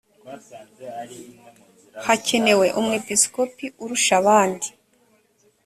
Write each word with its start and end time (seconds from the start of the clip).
hakenewe 2.05 2.67
umwepisikopi 2.79 3.65
urusha 3.83 4.13
abandi 4.21 4.67